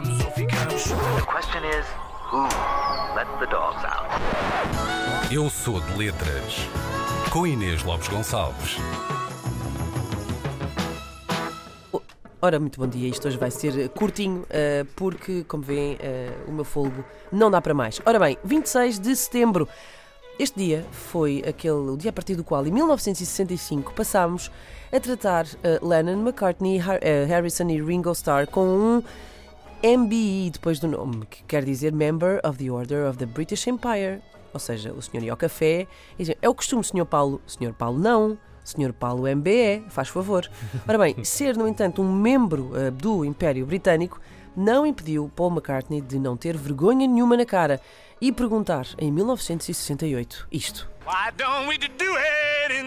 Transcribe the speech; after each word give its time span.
question 0.00 1.62
is, 1.64 1.84
who 2.30 2.42
let 3.14 3.26
the 3.40 3.46
dogs 3.46 3.84
out? 3.84 4.08
Eu 5.30 5.50
sou 5.50 5.80
de 5.80 5.98
letras. 5.98 6.66
Com 7.30 7.46
Inês 7.46 7.82
Lopes 7.84 8.08
Gonçalves. 8.08 8.78
Ora, 12.40 12.58
muito 12.58 12.80
bom 12.80 12.86
dia. 12.86 13.06
Isto 13.10 13.28
hoje 13.28 13.36
vai 13.36 13.50
ser 13.50 13.90
curtinho, 13.90 14.46
eh, 14.48 14.86
porque, 14.96 15.44
como 15.44 15.62
veem, 15.62 15.98
eh, 16.00 16.32
o 16.48 16.52
meu 16.52 16.64
fôlego 16.64 17.04
não 17.30 17.50
dá 17.50 17.60
para 17.60 17.74
mais. 17.74 18.00
Ora 18.06 18.18
bem, 18.18 18.38
26 18.42 18.98
de 18.98 19.14
setembro. 19.14 19.68
Este 20.38 20.58
dia 20.58 20.86
foi 20.90 21.44
aquele, 21.46 21.90
o 21.90 21.96
dia 21.98 22.08
a 22.08 22.12
partir 22.14 22.34
do 22.34 22.42
qual, 22.42 22.66
em 22.66 22.70
1965, 22.70 23.92
passámos 23.92 24.50
a 24.90 24.98
tratar 24.98 25.44
eh, 25.62 25.78
Lennon, 25.82 26.18
McCartney, 26.22 26.78
Har- 26.80 27.00
Harrison 27.28 27.68
e 27.68 27.80
Ringo 27.82 28.10
Starr 28.12 28.46
com 28.46 28.64
um 28.66 29.02
MBE 29.84 30.50
depois 30.52 30.78
do 30.78 30.86
nome, 30.86 31.26
que 31.26 31.42
quer 31.42 31.64
dizer 31.64 31.92
Member 31.92 32.40
of 32.44 32.56
the 32.56 32.70
Order 32.70 33.08
of 33.08 33.18
the 33.18 33.26
British 33.26 33.66
Empire. 33.66 34.22
Ou 34.54 34.60
seja, 34.60 34.92
o 34.92 35.02
senhor 35.02 35.24
ia 35.24 35.32
ao 35.32 35.36
café 35.36 35.88
e 36.14 36.18
dizia, 36.18 36.38
é 36.40 36.48
o 36.48 36.54
costume, 36.54 36.84
senhor 36.84 37.04
Paulo. 37.04 37.40
Senhor 37.46 37.72
Paulo, 37.74 37.98
não. 37.98 38.38
Senhor 38.62 38.92
Paulo 38.92 39.26
MBE, 39.26 39.84
faz 39.88 40.08
favor. 40.08 40.48
Ora 40.86 40.98
bem, 40.98 41.24
ser, 41.24 41.56
no 41.56 41.66
entanto, 41.66 42.00
um 42.00 42.12
membro 42.12 42.70
eh, 42.76 42.92
do 42.92 43.24
Império 43.24 43.66
Britânico 43.66 44.20
não 44.56 44.86
impediu 44.86 45.28
Paul 45.34 45.50
McCartney 45.50 46.00
de 46.00 46.16
não 46.16 46.36
ter 46.36 46.56
vergonha 46.56 47.08
nenhuma 47.08 47.36
na 47.36 47.44
cara 47.44 47.80
e 48.20 48.30
perguntar, 48.30 48.86
em 48.98 49.10
1968, 49.10 50.46
isto. 50.52 50.88
Why 51.04 51.32
don't 51.36 51.66
we 51.66 51.76
do 51.76 52.16
it? 52.16 52.81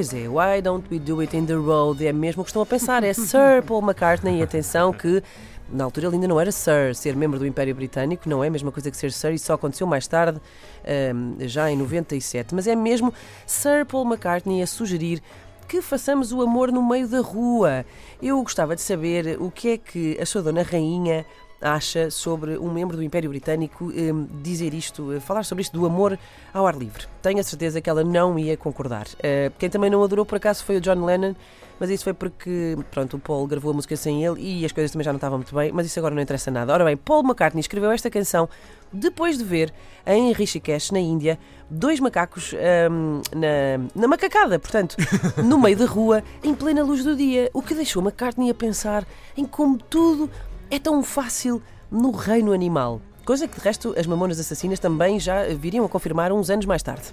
Pois 0.00 0.14
é, 0.14 0.26
Why 0.26 0.62
Don't 0.62 0.88
We 0.90 0.98
Do 0.98 1.20
It 1.20 1.36
in 1.36 1.44
the 1.44 1.52
Road? 1.52 2.06
É 2.06 2.10
mesmo 2.10 2.40
o 2.40 2.44
que 2.46 2.48
estão 2.48 2.62
a 2.62 2.64
pensar, 2.64 3.04
é 3.04 3.12
Sir 3.12 3.62
Paul 3.66 3.82
McCartney. 3.82 4.38
E 4.38 4.42
atenção 4.42 4.94
que 4.94 5.22
na 5.70 5.84
altura 5.84 6.06
ele 6.06 6.14
ainda 6.14 6.26
não 6.26 6.40
era 6.40 6.50
Sir, 6.50 6.94
ser 6.94 7.14
membro 7.14 7.38
do 7.38 7.46
Império 7.46 7.74
Britânico 7.74 8.26
não 8.26 8.42
é 8.42 8.46
a 8.46 8.50
mesma 8.50 8.72
coisa 8.72 8.90
que 8.90 8.96
ser 8.96 9.12
Sir, 9.12 9.34
isso 9.34 9.44
só 9.44 9.52
aconteceu 9.52 9.86
mais 9.86 10.06
tarde, 10.08 10.40
ahm, 10.86 11.36
já 11.40 11.70
em 11.70 11.76
97. 11.76 12.54
Mas 12.54 12.66
é 12.66 12.74
mesmo 12.74 13.12
Sir 13.44 13.84
Paul 13.84 14.06
McCartney 14.06 14.62
a 14.62 14.66
sugerir 14.66 15.22
que 15.68 15.82
façamos 15.82 16.32
o 16.32 16.40
amor 16.40 16.72
no 16.72 16.82
meio 16.82 17.06
da 17.06 17.20
rua. 17.20 17.84
Eu 18.22 18.42
gostava 18.42 18.74
de 18.74 18.80
saber 18.80 19.36
o 19.38 19.50
que 19.50 19.68
é 19.68 19.76
que 19.76 20.18
a 20.18 20.24
sua 20.24 20.40
dona 20.40 20.62
rainha 20.62 21.26
acha 21.60 22.10
sobre 22.10 22.58
um 22.58 22.72
membro 22.72 22.96
do 22.96 23.02
Império 23.02 23.30
Britânico 23.30 23.92
eh, 23.92 24.12
dizer 24.42 24.72
isto, 24.74 25.12
eh, 25.12 25.20
falar 25.20 25.44
sobre 25.44 25.62
isto 25.62 25.78
do 25.78 25.84
amor 25.86 26.18
ao 26.52 26.66
ar 26.66 26.76
livre. 26.76 27.06
Tenho 27.22 27.38
a 27.38 27.42
certeza 27.42 27.80
que 27.80 27.90
ela 27.90 28.02
não 28.02 28.38
ia 28.38 28.56
concordar. 28.56 29.06
Eh, 29.22 29.50
quem 29.58 29.68
também 29.68 29.90
não 29.90 30.02
adorou 30.02 30.24
por 30.24 30.36
acaso 30.36 30.64
foi 30.64 30.76
o 30.76 30.80
John 30.80 31.04
Lennon, 31.04 31.34
mas 31.78 31.88
isso 31.88 32.04
foi 32.04 32.12
porque, 32.12 32.76
pronto, 32.90 33.16
o 33.16 33.18
Paul 33.18 33.46
gravou 33.46 33.72
a 33.72 33.74
música 33.74 33.96
sem 33.96 34.22
ele 34.22 34.40
e 34.40 34.64
as 34.66 34.72
coisas 34.72 34.90
também 34.90 35.04
já 35.04 35.12
não 35.12 35.16
estavam 35.16 35.38
muito 35.38 35.54
bem, 35.54 35.72
mas 35.72 35.86
isso 35.86 35.98
agora 35.98 36.14
não 36.14 36.20
interessa 36.20 36.50
nada. 36.50 36.72
Ora 36.72 36.84
bem, 36.84 36.96
Paul 36.96 37.22
McCartney 37.22 37.60
escreveu 37.60 37.90
esta 37.90 38.10
canção 38.10 38.48
depois 38.92 39.38
de 39.38 39.44
ver 39.44 39.72
em 40.06 40.32
Rishikesh, 40.32 40.90
na 40.90 40.98
Índia, 40.98 41.38
dois 41.70 42.00
macacos 42.00 42.54
ahm, 42.54 43.22
na, 43.34 43.88
na 43.94 44.08
macacada, 44.08 44.58
portanto, 44.58 44.96
no 45.42 45.58
meio 45.58 45.76
da 45.76 45.86
rua, 45.86 46.22
em 46.42 46.54
plena 46.54 46.82
luz 46.82 47.04
do 47.04 47.16
dia, 47.16 47.50
o 47.54 47.62
que 47.62 47.74
deixou 47.74 48.02
McCartney 48.02 48.50
a 48.50 48.54
pensar 48.54 49.06
em 49.36 49.46
como 49.46 49.78
tudo 49.78 50.28
é 50.70 50.78
tão 50.78 51.02
fácil 51.02 51.60
no 51.90 52.10
reino 52.12 52.52
animal. 52.52 53.00
Coisa 53.24 53.46
que, 53.48 53.58
de 53.58 53.64
resto, 53.64 53.94
as 53.98 54.06
mamonas 54.06 54.38
assassinas 54.38 54.78
também 54.78 55.18
já 55.18 55.44
viriam 55.54 55.84
a 55.84 55.88
confirmar 55.88 56.32
uns 56.32 56.48
anos 56.48 56.64
mais 56.66 56.82
tarde. 56.82 57.12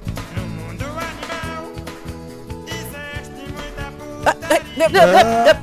Ah, 4.26 4.36
ah, 4.44 5.62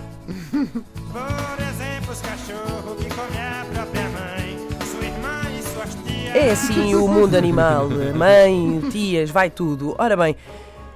Por 1.13 1.63
exemplo, 1.63 2.13
os 2.13 2.21
cachorros 2.21 3.03
que 3.03 3.09
comem 3.15 3.41
a 3.41 3.65
própria 3.73 4.09
mãe, 4.09 4.59
sua 4.91 5.05
irmã 5.05 5.43
suas 5.73 5.95
tias. 6.05 6.35
É 6.35 6.51
assim 6.51 6.95
o 6.95 7.07
mundo 7.07 7.37
animal. 7.37 7.89
Mãe, 8.15 8.83
tias, 8.91 9.31
vai 9.31 9.51
tudo. 9.51 9.95
Ora 9.99 10.17
bem, 10.17 10.37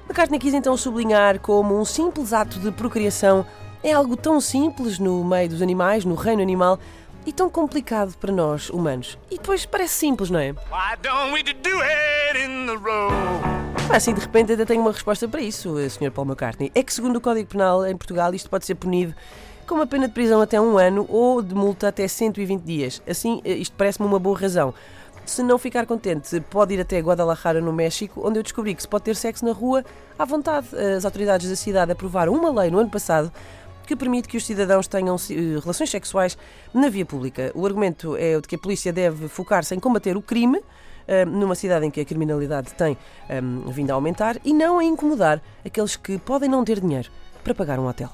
McCartney 0.06 0.38
quis 0.38 0.54
então 0.54 0.76
sublinhar 0.76 1.38
como 1.40 1.78
um 1.78 1.84
simples 1.84 2.32
ato 2.32 2.58
de 2.58 2.72
procriação 2.72 3.44
é 3.82 3.92
algo 3.92 4.16
tão 4.16 4.40
simples 4.40 4.98
no 4.98 5.24
meio 5.24 5.48
dos 5.48 5.62
animais, 5.62 6.04
no 6.04 6.14
reino 6.14 6.42
animal, 6.42 6.78
e 7.24 7.32
tão 7.32 7.50
complicado 7.50 8.16
para 8.16 8.32
nós, 8.32 8.70
humanos. 8.70 9.18
E 9.30 9.36
depois 9.36 9.66
parece 9.66 9.94
simples, 9.94 10.30
não 10.30 10.38
é? 10.38 10.52
Why 10.52 10.96
don't 11.02 11.32
we 11.32 11.42
do 11.42 11.80
it 11.82 12.38
in 12.38 12.66
the 12.66 12.74
road? 12.74 13.14
Mas 13.88 13.98
assim, 13.98 14.14
de 14.14 14.20
repente, 14.20 14.52
ainda 14.52 14.66
tenho 14.66 14.80
uma 14.80 14.92
resposta 14.92 15.28
para 15.28 15.40
isso, 15.40 15.78
eh, 15.78 15.88
Sr. 15.88 16.10
Paul 16.10 16.26
McCartney. 16.26 16.72
É 16.74 16.82
que, 16.82 16.92
segundo 16.92 17.16
o 17.16 17.20
Código 17.20 17.48
Penal 17.48 17.86
em 17.86 17.96
Portugal, 17.96 18.34
isto 18.34 18.48
pode 18.48 18.64
ser 18.66 18.74
punido 18.74 19.14
com 19.66 19.74
uma 19.74 19.86
pena 19.86 20.08
de 20.08 20.14
prisão 20.14 20.40
até 20.40 20.60
um 20.60 20.78
ano 20.78 21.06
ou 21.08 21.42
de 21.42 21.54
multa 21.54 21.88
até 21.88 22.08
120 22.08 22.62
dias. 22.62 23.02
Assim, 23.06 23.40
eh, 23.44 23.54
isto 23.54 23.74
parece-me 23.76 24.06
uma 24.06 24.18
boa 24.18 24.38
razão. 24.38 24.72
Se 25.26 25.42
não 25.42 25.58
ficar 25.58 25.84
contente, 25.84 26.40
pode 26.40 26.72
ir 26.72 26.80
até 26.80 26.98
Guadalajara, 26.98 27.60
no 27.60 27.72
México, 27.72 28.26
onde 28.26 28.38
eu 28.38 28.42
descobri 28.42 28.74
que 28.74 28.80
se 28.80 28.88
pode 28.88 29.04
ter 29.04 29.14
sexo 29.14 29.44
na 29.44 29.52
rua 29.52 29.84
à 30.18 30.24
vontade. 30.24 30.68
As 30.96 31.04
autoridades 31.04 31.50
da 31.50 31.56
cidade 31.56 31.92
aprovaram 31.92 32.32
uma 32.32 32.50
lei 32.62 32.70
no 32.70 32.78
ano 32.78 32.88
passado 32.88 33.30
que 33.88 33.96
permite 33.96 34.28
que 34.28 34.36
os 34.36 34.44
cidadãos 34.44 34.86
tenham 34.86 35.16
eh, 35.16 35.58
relações 35.62 35.88
sexuais 35.88 36.36
na 36.74 36.90
via 36.90 37.06
pública. 37.06 37.50
O 37.54 37.64
argumento 37.64 38.14
é 38.18 38.36
o 38.36 38.42
de 38.42 38.46
que 38.46 38.56
a 38.56 38.58
polícia 38.58 38.92
deve 38.92 39.28
focar-se 39.28 39.74
em 39.74 39.80
combater 39.80 40.14
o 40.14 40.20
crime, 40.20 40.60
eh, 41.06 41.24
numa 41.24 41.54
cidade 41.54 41.86
em 41.86 41.90
que 41.90 41.98
a 42.02 42.04
criminalidade 42.04 42.74
tem 42.74 42.98
eh, 43.30 43.40
vindo 43.68 43.90
a 43.90 43.94
aumentar, 43.94 44.36
e 44.44 44.52
não 44.52 44.80
em 44.82 44.90
incomodar 44.90 45.40
aqueles 45.64 45.96
que 45.96 46.18
podem 46.18 46.50
não 46.50 46.62
ter 46.66 46.80
dinheiro 46.80 47.10
para 47.42 47.54
pagar 47.54 47.78
um 47.78 47.88
hotel. 47.88 48.12